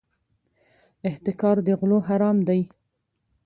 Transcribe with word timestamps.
احتکار 1.09 1.57
د 1.65 1.67
غلو 1.79 1.97
حرام 2.07 2.37
دی. 2.47 2.61